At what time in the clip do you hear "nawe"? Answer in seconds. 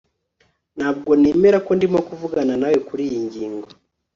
2.61-2.77